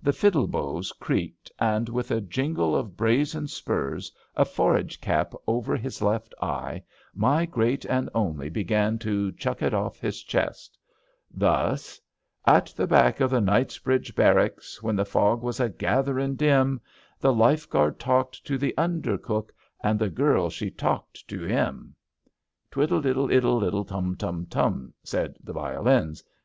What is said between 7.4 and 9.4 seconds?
Great and Only began to *^